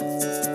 [0.00, 0.47] Música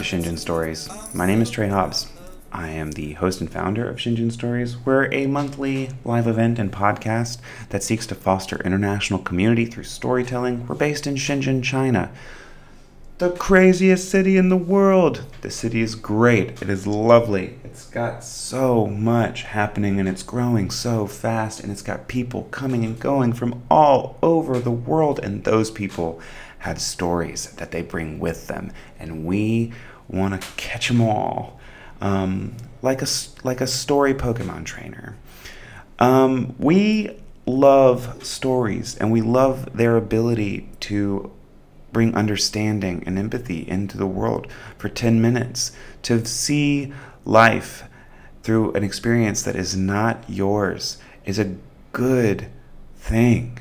[0.00, 0.88] to Shenzhen Stories.
[1.12, 2.10] My name is Trey Hobbs.
[2.50, 4.78] I am the host and founder of Shenzhen Stories.
[4.78, 10.66] We're a monthly live event and podcast that seeks to foster international community through storytelling.
[10.66, 12.10] We're based in Shenzhen, China,
[13.18, 15.26] the craziest city in the world.
[15.42, 16.62] The city is great.
[16.62, 17.58] It is lovely.
[17.62, 22.86] It's got so much happening and it's growing so fast and it's got people coming
[22.86, 26.22] and going from all over the world and those people
[26.60, 29.72] had stories that they bring with them, and we
[30.10, 31.60] want to catch them all,
[32.00, 33.06] um, like a
[33.44, 35.16] like a story Pokemon trainer.
[35.98, 41.32] Um, we love stories, and we love their ability to
[41.92, 44.46] bring understanding and empathy into the world
[44.78, 46.92] for 10 minutes to see
[47.24, 47.84] life
[48.42, 51.56] through an experience that is not yours is a
[51.92, 52.46] good
[52.96, 53.58] thing.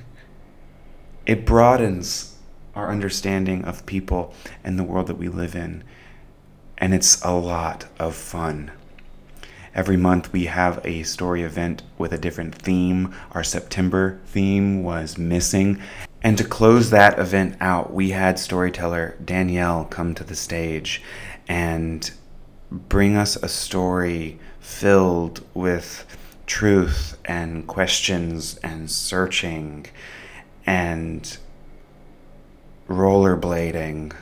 [1.26, 2.36] It broadens
[2.76, 5.84] our understanding of people and the world that we live in.
[6.80, 8.72] And it's a lot of fun.
[9.76, 13.14] Every month we have a story event with a different theme.
[13.32, 15.82] Our September theme was missing.
[16.22, 21.02] And to close that event out, we had storyteller Danielle come to the stage
[21.48, 22.10] and
[22.72, 26.06] bring us a story filled with
[26.46, 29.86] truth and questions and searching
[30.66, 31.38] and
[32.88, 34.14] rollerblading.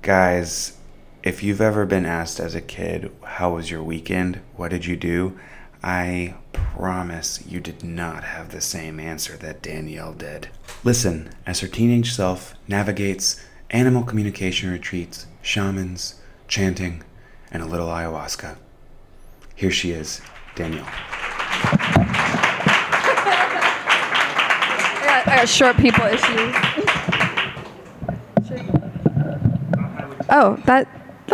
[0.00, 0.78] Guys,
[1.22, 4.40] if you've ever been asked as a kid, how was your weekend?
[4.56, 5.38] What did you do?
[5.82, 10.48] I promise you did not have the same answer that Danielle did.
[10.82, 16.16] Listen as her teenage self navigates animal communication retreats, shamans,
[16.48, 17.02] chanting,
[17.50, 18.56] and a little ayahuasca.
[19.54, 20.20] Here she is,
[20.56, 20.86] Danielle.
[24.84, 26.54] I got, I got short people issues.
[30.34, 30.88] Oh, that,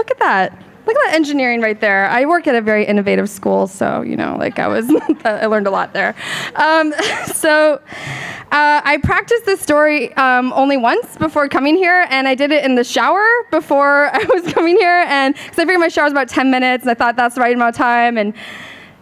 [0.08, 0.64] look at that.
[0.86, 2.08] Look at that engineering right there.
[2.08, 4.88] I work at a very innovative school, so, you know, like I was,
[5.24, 6.14] I learned a lot there.
[6.56, 6.94] Um,
[7.26, 12.52] so uh, I practiced this story um, only once before coming here, and I did
[12.52, 16.04] it in the shower before I was coming here, and because I figured my shower
[16.04, 18.32] was about 10 minutes, and I thought that's the right amount of time, and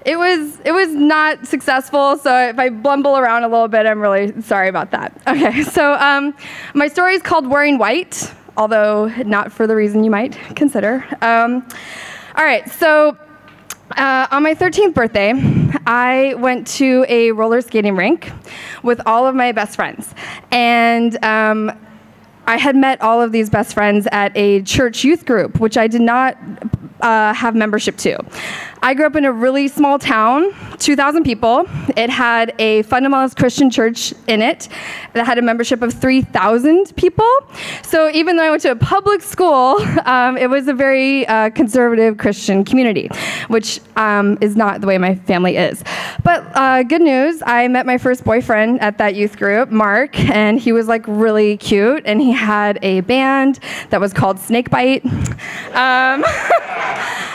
[0.04, 2.16] it was it was not successful.
[2.16, 5.20] So if I blumble around a little bit, I'm really sorry about that.
[5.26, 6.32] Okay, so um,
[6.74, 11.04] my story is called Wearing White although not for the reason you might consider.
[11.22, 11.66] Um,
[12.36, 13.16] all right, so
[13.96, 15.32] uh, on my 13th birthday,
[15.86, 18.32] I went to a roller skating rink
[18.82, 20.14] with all of my best friends.
[20.50, 21.72] And um,
[22.46, 25.86] I had met all of these best friends at a church youth group, which I
[25.86, 26.36] did not
[27.00, 28.18] uh, have membership to.
[28.82, 31.64] I grew up in a really small town, 2,000 people.
[31.96, 34.68] It had a fundamentalist Christian church in it
[35.12, 37.28] that had a membership of 3,000 people.
[37.82, 41.50] So even though I went to a public school, um, it was a very uh,
[41.50, 43.08] conservative Christian community,
[43.48, 45.82] which um, is not the way my family is.
[46.22, 50.60] But uh, good news, I met my first boyfriend at that youth group, Mark, and
[50.60, 53.58] he was like really cute, and he had a band
[53.90, 55.04] that was called Snakebite.
[55.74, 56.24] Um,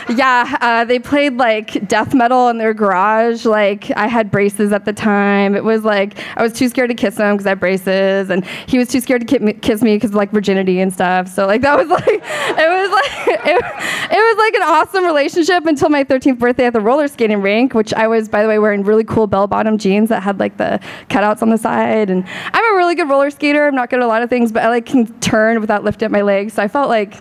[0.08, 3.44] yeah, uh, they played like death metal in their garage.
[3.44, 5.54] Like I had braces at the time.
[5.54, 8.44] It was like I was too scared to kiss him because I had braces, and
[8.66, 11.28] he was too scared to kiss me because like virginity and stuff.
[11.28, 13.64] So like that was like it was like it,
[14.10, 17.74] it was like an awesome relationship until my 13th birthday at the roller skating rink,
[17.74, 20.56] which I was by the way wearing really cool bell bottom jeans that had like
[20.56, 22.10] the cutouts on the side.
[22.10, 23.66] And I'm a really good roller skater.
[23.66, 26.06] I'm not good at a lot of things, but I like can turn without lifting
[26.06, 26.52] up my legs.
[26.54, 27.14] So I felt like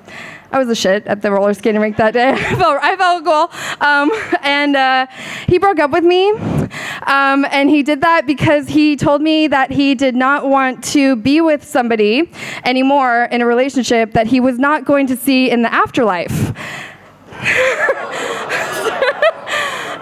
[0.51, 2.31] I was a shit at the roller skating rink that day.
[2.33, 3.49] I felt, I felt cool.
[3.79, 5.07] Um, and uh,
[5.47, 6.29] he broke up with me.
[7.03, 11.15] Um, and he did that because he told me that he did not want to
[11.15, 12.29] be with somebody
[12.65, 16.53] anymore in a relationship that he was not going to see in the afterlife.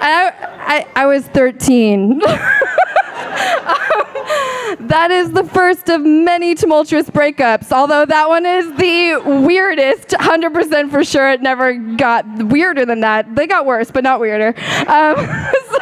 [0.02, 0.34] I,
[0.66, 2.24] I, I was 13.
[4.80, 10.92] that is the first of many tumultuous breakups, although that one is the weirdest, 100%
[10.92, 11.32] for sure.
[11.32, 13.36] It never got weirder than that.
[13.36, 14.50] They got worse, but not weirder.
[14.88, 15.16] Um,
[15.70, 15.80] so,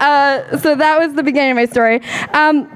[0.00, 2.02] uh, so, that was the beginning of my story.
[2.32, 2.70] Um,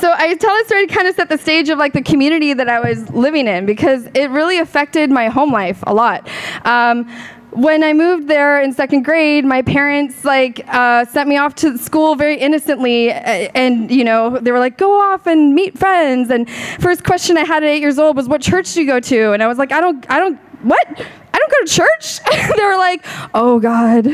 [0.00, 2.52] so I tell this story to kind of set the stage of like the community
[2.52, 6.28] that I was living in because it really affected my home life a lot.
[6.64, 7.10] Um,
[7.50, 11.78] when I moved there in second grade, my parents like uh, sent me off to
[11.78, 16.48] school very innocently, and you know they were like, "Go off and meet friends." And
[16.78, 19.32] first question I had at eight years old was, "What church do you go to?"
[19.32, 20.86] And I was like, "I don't, I don't, what?
[21.32, 22.20] I don't go to church.
[22.56, 23.04] they were like,
[23.34, 24.06] oh God,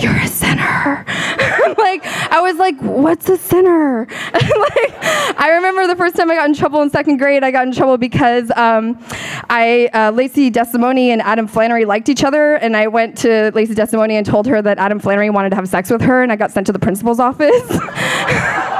[0.00, 1.04] you're a sinner.
[2.66, 4.06] Like, what's a sinner?
[4.32, 4.94] like,
[5.38, 7.72] I remember the first time I got in trouble in second grade, I got in
[7.72, 8.98] trouble because um,
[9.48, 13.74] I, uh, Lacey Desimone and Adam Flannery liked each other, and I went to Lacey
[13.74, 16.36] Desimone and told her that Adam Flannery wanted to have sex with her, and I
[16.36, 17.70] got sent to the principal's office.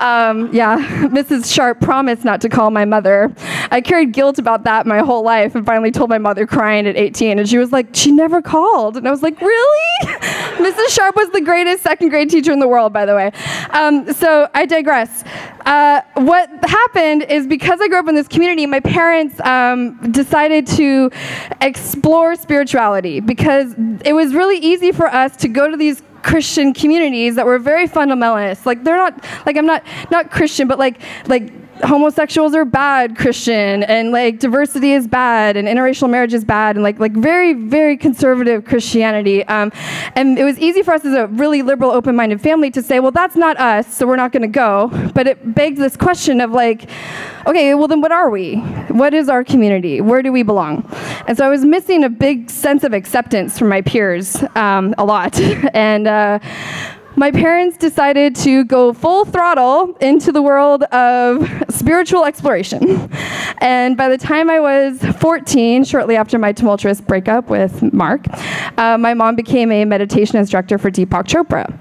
[0.00, 1.52] Um, yeah, Mrs.
[1.52, 3.34] Sharp promised not to call my mother.
[3.70, 6.96] I carried guilt about that my whole life and finally told my mother crying at
[6.96, 7.38] 18.
[7.38, 8.96] And she was like, She never called.
[8.96, 10.06] And I was like, Really?
[10.54, 10.88] Mrs.
[10.94, 13.32] Sharp was the greatest second grade teacher in the world, by the way.
[13.70, 15.24] Um, so I digress.
[15.66, 20.66] Uh, what happened is because I grew up in this community, my parents um, decided
[20.68, 21.10] to
[21.60, 23.74] explore spirituality because
[24.04, 27.86] it was really easy for us to go to these Christian communities that were very
[27.86, 28.64] fundamentalist.
[28.64, 33.82] Like they're not like I'm not not Christian, but like like homosexuals are bad Christian
[33.82, 37.96] and like diversity is bad and interracial marriage is bad and like like very very
[37.96, 39.44] conservative Christianity.
[39.44, 39.72] Um,
[40.14, 43.10] and it was easy for us as a really liberal, open-minded family to say, well,
[43.10, 44.90] that's not us, so we're not going to go.
[45.14, 46.88] But it begs this question of like,
[47.46, 48.56] okay, well then what are we?
[48.88, 50.00] What is our community?
[50.00, 50.88] Where do we belong?
[51.26, 55.04] And so I was missing a big sense of acceptance from my peers um, a
[55.04, 55.38] lot,
[55.74, 56.06] and.
[56.06, 56.38] Uh,
[57.16, 63.08] my parents decided to go full throttle into the world of spiritual exploration.
[63.58, 68.26] And by the time I was 14, shortly after my tumultuous breakup with Mark,
[68.78, 71.72] uh, my mom became a meditation instructor for Deepak Chopra.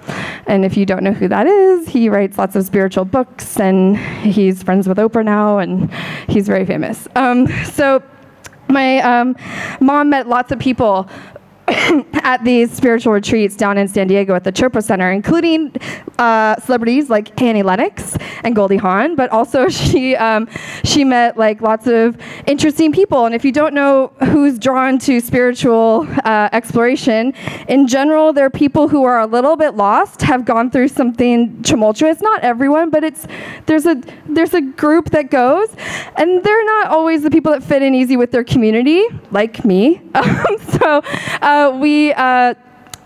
[0.48, 3.98] And if you don't know who that is, he writes lots of spiritual books and
[3.98, 5.92] he's friends with Oprah now and
[6.28, 7.08] he's very famous.
[7.16, 8.04] Um, so
[8.70, 9.36] my um,
[9.80, 11.10] mom met lots of people
[12.24, 15.74] at these spiritual retreats down in San Diego at the Chopra Center, including
[16.18, 20.50] uh, celebrities like Annie Lennox and Goldie Hawn, but also she um,
[20.84, 22.18] she met like lots of
[22.48, 23.26] interesting people.
[23.26, 27.34] And if you don't know who's drawn to spiritual uh, exploration,
[27.70, 32.22] in general, they're people who are a little bit lost, have gone through something tumultuous.
[32.22, 33.26] Not everyone, but it's
[33.68, 35.70] there's a there's a group that goes,
[36.18, 40.02] and they're not always the people that fit in easy with their community, like me.
[40.80, 41.02] so.
[41.42, 42.54] Uh, uh, we uh,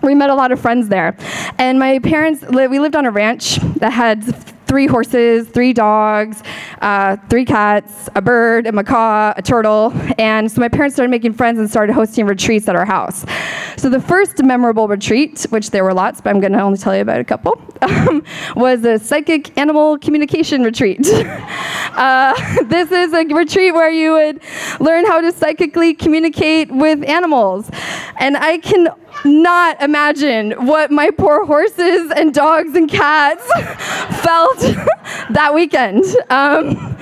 [0.02, 1.16] we met a lot of friends there.
[1.58, 4.24] And my parents, we lived on a ranch that had
[4.68, 6.44] three horses, three dogs,
[6.82, 9.94] uh, three cats, a bird, a macaw, a turtle.
[10.18, 13.26] And so my parents started making friends and started hosting retreats at our house.
[13.78, 16.96] So the first memorable retreat, which there were lots, but I'm going to only tell
[16.96, 18.24] you about a couple, um,
[18.56, 21.08] was a psychic animal communication retreat.
[21.08, 24.42] uh, this is a retreat where you would
[24.80, 27.70] learn how to psychically communicate with animals.
[28.20, 28.90] And I can
[29.26, 33.46] not imagine what my poor horses and dogs and cats
[34.24, 34.60] felt
[35.30, 36.04] that weekend.
[36.30, 36.98] Um,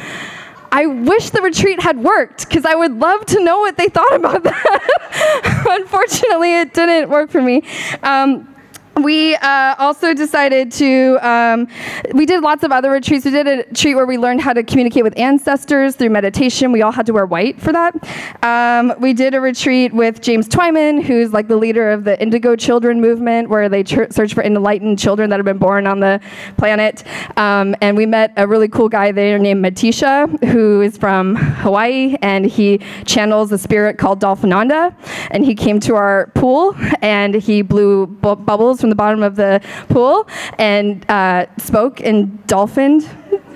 [0.71, 4.13] I wish the retreat had worked because I would love to know what they thought
[4.13, 5.65] about that.
[5.69, 7.63] Unfortunately, it didn't work for me.
[8.03, 8.54] Um,
[9.01, 11.67] we uh, also decided to um,
[12.13, 13.25] we did lots of other retreats.
[13.25, 16.71] We did a retreat where we learned how to communicate with ancestors through meditation.
[16.71, 17.93] We all had to wear white for that.
[18.41, 22.55] Um, we did a retreat with james twyman who's like the leader of the indigo
[22.55, 26.21] children movement where they ch- search for enlightened children that have been born on the
[26.57, 27.03] planet.
[27.37, 32.15] Um, and we met a really cool guy there named matisha who is from hawaii
[32.21, 34.95] and he channels a spirit called dolphinanda.
[35.31, 39.35] And he came to our pool and he blew bu- bubbles from the bottom of
[39.35, 40.27] the pool
[40.59, 43.01] and uh, spoke in dolphin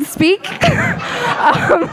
[0.03, 1.88] speak, um,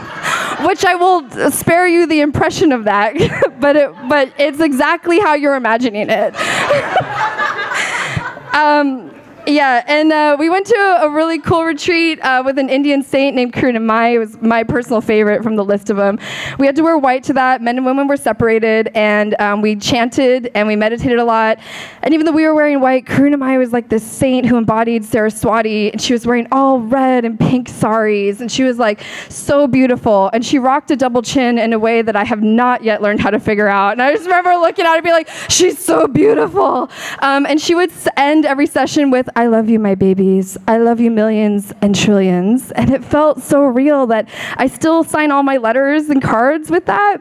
[0.64, 3.12] which I will spare you the impression of that,
[3.60, 6.34] but it, but it's exactly how you're imagining it.
[8.54, 9.14] um,
[9.46, 13.36] yeah, and uh, we went to a really cool retreat uh, with an Indian saint
[13.36, 14.14] named Karunamayi.
[14.14, 16.18] It was my personal favorite from the list of them.
[16.58, 17.62] We had to wear white to that.
[17.62, 21.58] Men and women were separated, and um, we chanted and we meditated a lot.
[22.02, 25.92] And even though we were wearing white, Karunamayi was like this saint who embodied Saraswati,
[25.92, 30.28] and she was wearing all red and pink saris, and she was like so beautiful.
[30.32, 33.20] And she rocked a double chin in a way that I have not yet learned
[33.20, 33.92] how to figure out.
[33.92, 36.90] And I just remember looking at her and be like, she's so beautiful.
[37.20, 40.56] Um, and she would end every session with, I love you, my babies.
[40.66, 42.72] I love you millions and trillions.
[42.76, 46.86] And it felt so real that I still sign all my letters and cards with
[46.86, 47.16] that.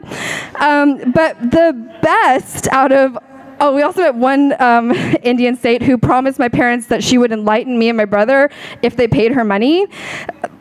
[0.60, 3.18] Um, but the best out of
[3.58, 4.90] Oh, we also met one um,
[5.22, 8.50] Indian saint who promised my parents that she would enlighten me and my brother
[8.82, 9.86] if they paid her money.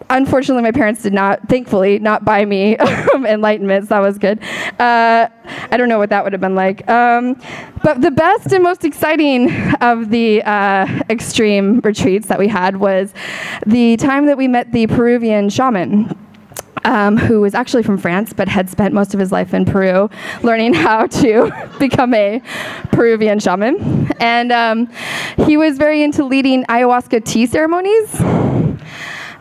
[0.10, 2.78] unfortunately, my parents did not, thankfully, not buy me
[3.28, 3.86] enlightenment.
[3.86, 4.40] So that was good.
[4.80, 5.28] Uh,
[5.72, 6.88] I don't know what that would have been like.
[6.90, 7.42] Um,
[7.84, 13.14] but the best and most exciting of the uh, extreme retreats that we had was
[13.66, 16.25] the time that we met the Peruvian shaman
[16.86, 20.10] um, who was actually from France but had spent most of his life in Peru
[20.44, 22.42] learning how to become a
[22.92, 24.12] Peruvian shaman.
[24.20, 24.90] And um,
[25.46, 28.16] he was very into leading ayahuasca tea ceremonies.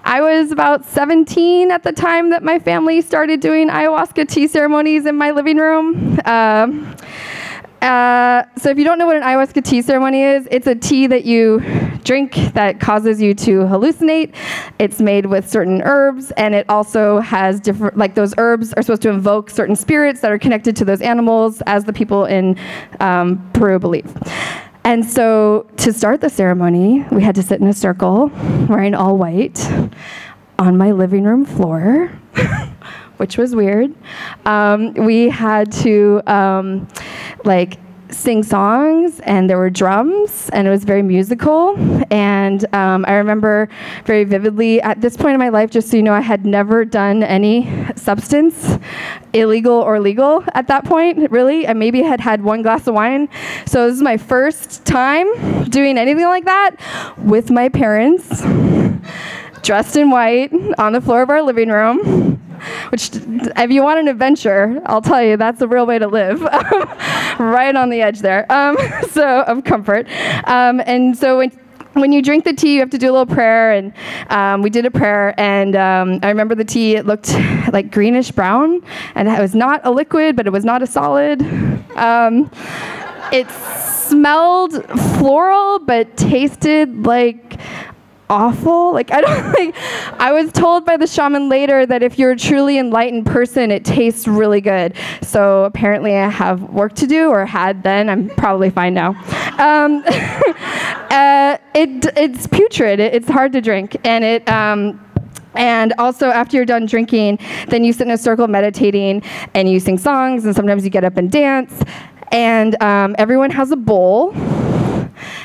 [0.06, 5.06] I was about 17 at the time that my family started doing ayahuasca tea ceremonies
[5.06, 6.18] in my living room.
[6.24, 6.68] Uh,
[7.80, 11.06] uh, so if you don't know what an ayahuasca tea ceremony is, it's a tea
[11.06, 11.60] that you
[12.04, 14.34] drink that causes you to hallucinate.
[14.78, 19.02] It's made with certain herbs, and it also has different, like those herbs are supposed
[19.02, 22.58] to invoke certain spirits that are connected to those animals, as the people in
[23.00, 24.14] um, Peru believe.
[24.84, 28.30] And so to start the ceremony, we had to sit in a circle,
[28.68, 29.66] wearing all white,
[30.58, 32.10] on my living room floor.
[33.16, 33.94] which was weird.
[34.44, 36.88] Um, we had to um,
[37.44, 37.78] like
[38.14, 41.74] sing songs and there were drums and it was very musical.
[42.12, 43.68] And um, i remember
[44.04, 46.84] very vividly at this point in my life just so you know i had never
[46.84, 48.78] done any substance
[49.32, 51.66] illegal or legal at that point really.
[51.66, 53.28] I maybe had had one glass of wine.
[53.66, 55.26] So this is my first time
[55.64, 56.76] doing anything like that
[57.18, 58.42] with my parents
[59.62, 62.43] dressed in white on the floor of our living room
[62.90, 66.40] which if you want an adventure, I'll tell you that's the real way to live,
[67.38, 68.50] right on the edge there.
[68.52, 68.76] Um,
[69.10, 70.06] so of comfort,
[70.46, 71.50] um, and so when
[71.94, 73.92] when you drink the tea, you have to do a little prayer, and
[74.28, 75.32] um, we did a prayer.
[75.38, 77.32] And um, I remember the tea; it looked
[77.72, 78.82] like greenish brown,
[79.14, 81.42] and it was not a liquid, but it was not a solid.
[81.96, 82.50] Um,
[83.32, 84.84] it smelled
[85.18, 87.58] floral, but tasted like
[88.30, 88.92] awful.
[88.92, 89.74] Like I don't like
[90.20, 93.84] I was told by the shaman later that if you're a truly enlightened person, it
[93.84, 94.94] tastes really good.
[95.22, 98.08] So apparently I have work to do or had then.
[98.08, 99.10] I'm probably fine now.
[99.58, 103.00] Um, uh, it it's putrid.
[103.00, 105.00] It, it's hard to drink and it um,
[105.56, 107.38] and also, after you're done drinking,
[107.68, 109.22] then you sit in a circle meditating
[109.54, 111.80] and you sing songs, and sometimes you get up and dance.
[112.32, 114.32] And um, everyone has a bowl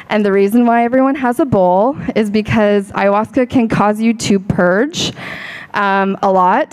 [0.09, 4.39] and the reason why everyone has a bowl is because ayahuasca can cause you to
[4.39, 5.13] purge
[5.73, 6.71] um, a lot.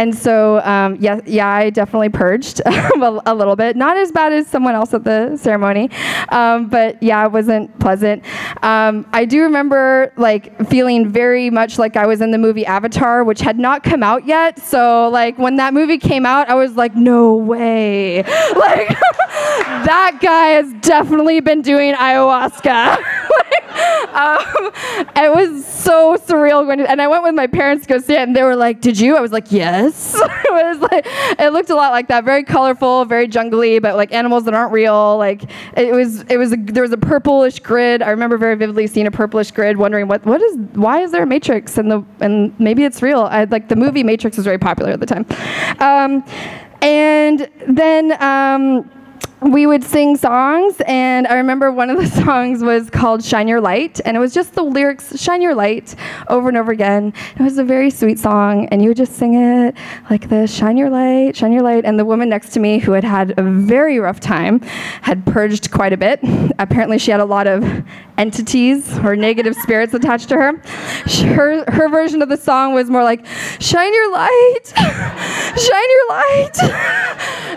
[0.00, 3.76] And so, um, yeah, yeah, I definitely purged a, a, little bit.
[3.76, 5.90] Not as bad as someone else at the ceremony,
[6.30, 8.24] um, but yeah, it wasn't pleasant.
[8.62, 13.24] Um, I do remember like feeling very much like I was in the movie Avatar,
[13.24, 14.58] which had not come out yet.
[14.58, 18.22] So, like when that movie came out, I was like, no way,
[18.56, 18.88] like
[19.84, 22.96] that guy has definitely been doing ayahuasca.
[24.14, 24.70] um,
[25.16, 28.14] it was so surreal going to, and I went with my parents to go see
[28.14, 31.06] it, and they were like, "Did you?" I was like, "Yes." it was like
[31.38, 34.72] it looked a lot like that, very colorful, very jungly, but like animals that aren't
[34.72, 35.16] real.
[35.16, 35.42] Like
[35.76, 38.02] it was, it was a, there was a purplish grid.
[38.02, 41.22] I remember very vividly seeing a purplish grid, wondering what what is why is there
[41.22, 43.22] a matrix and the and maybe it's real.
[43.22, 45.26] I like the movie Matrix was very popular at the time,
[45.80, 46.24] um,
[46.82, 48.22] and then.
[48.22, 48.90] Um,
[49.42, 53.60] we would sing songs, and I remember one of the songs was called Shine Your
[53.60, 55.94] Light, and it was just the lyrics, Shine Your Light,
[56.28, 57.14] over and over again.
[57.38, 59.74] It was a very sweet song, and you would just sing it
[60.10, 61.84] like this Shine Your Light, Shine Your Light.
[61.84, 64.60] And the woman next to me, who had had a very rough time,
[65.00, 66.20] had purged quite a bit.
[66.58, 67.64] Apparently, she had a lot of
[68.18, 70.52] entities or negative spirits attached to her.
[71.34, 73.24] Her, her version of the song was more like,
[73.58, 76.56] Shine your light, shine your light.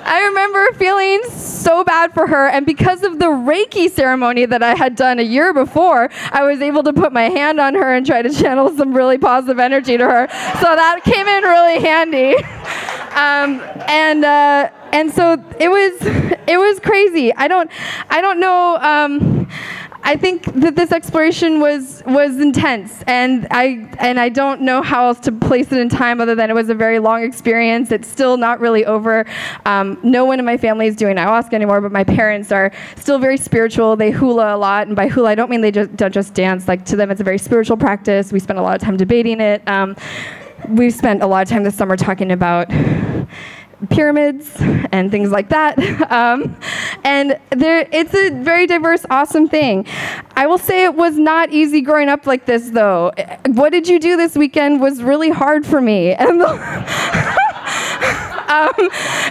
[0.05, 4.75] I remember feeling so bad for her, and because of the Reiki ceremony that I
[4.75, 8.05] had done a year before, I was able to put my hand on her and
[8.05, 10.27] try to channel some really positive energy to her.
[10.59, 12.35] So that came in really handy.
[13.13, 15.93] Um, and uh, and so it was
[16.47, 17.31] it was crazy.
[17.35, 17.69] I don't
[18.09, 18.77] I don't know.
[18.77, 19.47] Um,
[20.05, 25.07] I think that this exploration was was intense, and I and I don't know how
[25.07, 27.89] else to place it in time other than it was a very long experience.
[27.89, 29.25] It's still not really over.
[29.65, 33.17] Um, no one in my family is doing ayahuasca anymore, but my parents are still
[33.17, 33.95] very spiritual.
[33.95, 36.67] They hula a lot, and by hula I don't mean they just don't just dance.
[36.67, 38.33] Like to them, it's a very spiritual practice.
[38.33, 39.65] We spend a lot of time debating it.
[39.69, 39.95] Um,
[40.67, 42.69] we've spent a lot of time this summer talking about
[43.89, 44.51] pyramids
[44.91, 45.77] and things like that.
[46.13, 46.57] Um,
[47.03, 49.87] and there, it's a very diverse, awesome thing.
[50.35, 53.11] I will say it was not easy growing up like this, though.
[53.47, 56.15] What did you do this weekend was really hard for me.
[56.23, 56.47] And the,
[58.53, 58.71] um,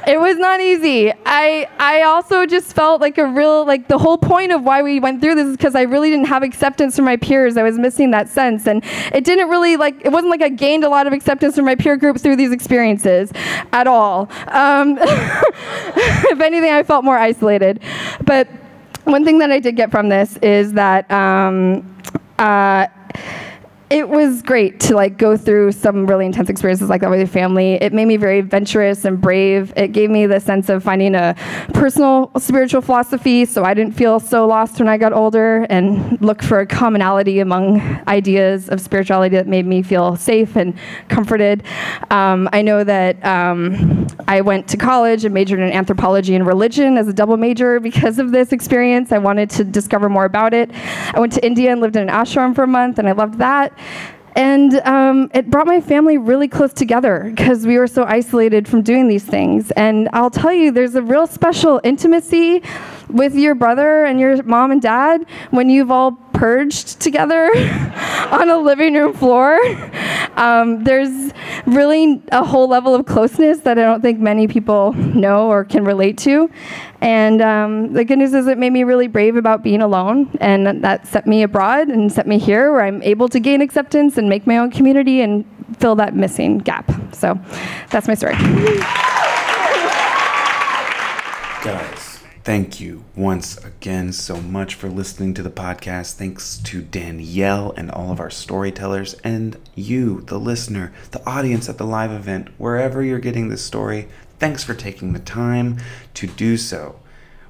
[0.07, 1.12] it was not easy.
[1.26, 5.00] I I also just felt like a real like the whole point of why we
[5.00, 7.57] went through this is because I really didn't have acceptance from my peers.
[7.57, 10.85] I was missing that sense, and it didn't really like it wasn't like I gained
[10.85, 13.33] a lot of acceptance from my peer group through these experiences
[13.73, 14.29] at all.
[14.49, 17.81] Um, if anything, I felt more isolated.
[18.25, 18.49] But
[19.05, 21.11] one thing that I did get from this is that.
[21.11, 21.88] Um,
[22.38, 22.87] uh,
[23.93, 27.29] it was great to like go through some really intense experiences like that with your
[27.29, 27.75] family.
[27.75, 29.71] It made me very adventurous and brave.
[29.77, 31.35] It gave me the sense of finding a
[31.75, 36.43] personal spiritual philosophy, so I didn't feel so lost when I got older, and look
[36.43, 40.73] for a commonality among ideas of spirituality that made me feel safe and
[41.09, 41.63] comforted.
[42.11, 46.97] Um, I know that um, I went to college and majored in anthropology and religion
[46.97, 49.13] as a double major because of this experience.
[49.13, 50.71] I wanted to discover more about it.
[51.13, 53.37] I went to India and lived in an ashram for a month, and I loved
[53.37, 53.79] that.
[54.35, 58.83] And um, it brought my family really close together because we were so isolated from
[58.83, 59.71] doing these things.
[59.73, 62.62] And I'll tell you, there's a real special intimacy
[63.09, 67.47] with your brother and your mom and dad when you've all purged together
[68.31, 69.59] on a living room floor.
[70.37, 71.33] Um, there's
[71.67, 75.85] really a whole level of closeness that I don't think many people know or can
[75.85, 76.51] relate to.
[77.01, 80.83] And um, the good news is it made me really brave about being alone, and
[80.85, 84.29] that set me abroad and set me here where I'm able to gain acceptance and
[84.29, 85.45] make my own community and
[85.79, 86.91] fill that missing gap.
[87.12, 87.39] So
[87.91, 88.37] that's my story.
[92.45, 96.15] Thank you once again so much for listening to the podcast.
[96.15, 101.79] Thanks to Danielle and all of our storytellers, and you, the listener, the audience at
[101.79, 104.09] the live event, wherever you're getting this story.
[104.41, 105.79] Thanks for taking the time
[106.15, 106.99] to do so.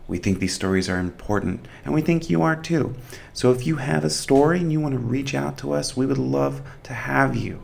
[0.09, 2.95] We think these stories are important, and we think you are too.
[3.33, 6.05] So if you have a story and you want to reach out to us, we
[6.05, 7.63] would love to have you.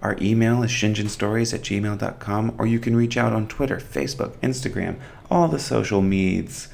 [0.00, 4.96] Our email is shenzhenstories at gmail.com, or you can reach out on Twitter, Facebook, Instagram,
[5.32, 6.68] all the social medias,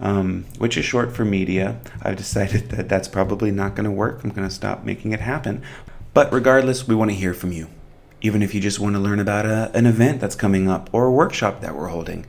[0.00, 1.80] um, which is short for media.
[2.02, 4.24] I've decided that that's probably not going to work.
[4.24, 5.62] I'm going to stop making it happen.
[6.12, 7.68] But regardless, we want to hear from you.
[8.20, 11.06] Even if you just want to learn about a, an event that's coming up or
[11.06, 12.26] a workshop that we're holding.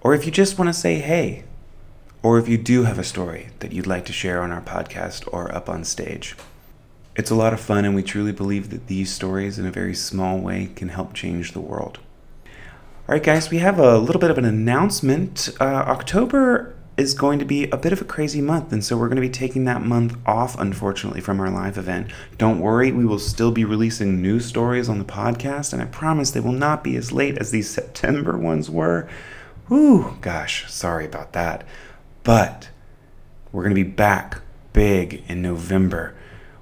[0.00, 1.42] Or if you just want to say hey.
[2.22, 5.28] Or if you do have a story that you'd like to share on our podcast
[5.32, 6.36] or up on stage.
[7.16, 9.94] It's a lot of fun, and we truly believe that these stories, in a very
[9.94, 11.98] small way, can help change the world.
[13.08, 15.50] All right, guys, we have a little bit of an announcement.
[15.60, 19.06] Uh, October is going to be a bit of a crazy month, and so we're
[19.06, 22.10] going to be taking that month off, unfortunately, from our live event.
[22.36, 26.32] Don't worry, we will still be releasing new stories on the podcast, and I promise
[26.32, 29.08] they will not be as late as these September ones were.
[29.68, 31.64] Whew, gosh, sorry about that.
[32.24, 32.70] But
[33.52, 34.40] we're going to be back
[34.72, 36.15] big in November.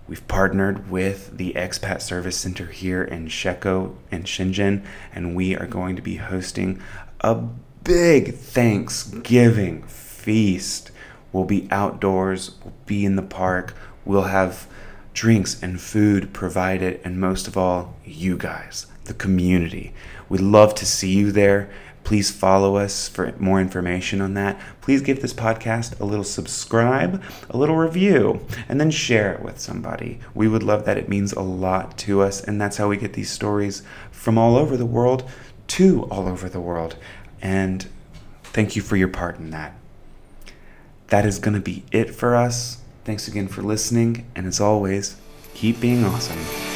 [0.06, 5.66] We've partnered with the Expat Service Center here in Shekou and Shenzhen, and we are
[5.66, 6.82] going to be hosting
[7.20, 10.90] a big Thanksgiving feast.
[11.32, 14.66] We'll be outdoors, we'll be in the park, we'll have
[15.14, 19.94] drinks and food provided, and most of all, you guys, the community.
[20.28, 21.70] We'd love to see you there.
[22.04, 24.60] Please follow us for more information on that.
[24.82, 29.58] Please give this podcast a little subscribe, a little review, and then share it with
[29.58, 30.20] somebody.
[30.34, 30.98] We would love that.
[30.98, 34.56] It means a lot to us, and that's how we get these stories from all
[34.56, 35.28] over the world
[35.66, 36.96] to all over the world.
[37.40, 37.86] And
[38.44, 39.74] thank you for your part in that.
[41.08, 42.78] That is going to be it for us.
[43.04, 45.16] Thanks again for listening, and as always,
[45.54, 46.73] keep being awesome.